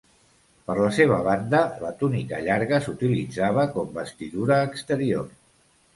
Per 0.69 0.75
la 0.79 0.87
seva 0.99 1.17
banda 1.27 1.59
la 1.83 1.91
túnica 2.01 2.41
llarga 2.47 2.79
s'utilitzava 2.87 3.67
com 3.77 3.93
vestidura 3.99 4.59
exterior. 4.71 5.29